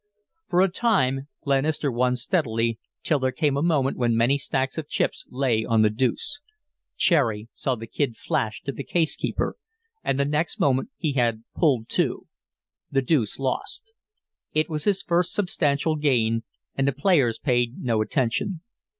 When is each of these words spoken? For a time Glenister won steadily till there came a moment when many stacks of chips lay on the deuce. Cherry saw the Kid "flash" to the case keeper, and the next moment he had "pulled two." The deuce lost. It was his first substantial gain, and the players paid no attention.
For 0.49 0.61
a 0.61 0.67
time 0.67 1.27
Glenister 1.43 1.91
won 1.91 2.15
steadily 2.15 2.79
till 3.03 3.19
there 3.19 3.31
came 3.31 3.55
a 3.55 3.61
moment 3.61 3.97
when 3.97 4.17
many 4.17 4.35
stacks 4.35 4.79
of 4.79 4.87
chips 4.87 5.27
lay 5.29 5.63
on 5.63 5.83
the 5.83 5.91
deuce. 5.91 6.39
Cherry 6.97 7.49
saw 7.53 7.75
the 7.75 7.85
Kid 7.85 8.17
"flash" 8.17 8.63
to 8.63 8.71
the 8.71 8.83
case 8.83 9.15
keeper, 9.15 9.57
and 10.03 10.19
the 10.19 10.25
next 10.25 10.59
moment 10.59 10.89
he 10.97 11.13
had 11.13 11.43
"pulled 11.53 11.87
two." 11.87 12.25
The 12.89 13.03
deuce 13.03 13.37
lost. 13.37 13.93
It 14.53 14.71
was 14.71 14.85
his 14.85 15.03
first 15.03 15.33
substantial 15.33 15.95
gain, 15.95 16.45
and 16.73 16.87
the 16.87 16.93
players 16.93 17.37
paid 17.37 17.75
no 17.77 18.01
attention. 18.01 18.61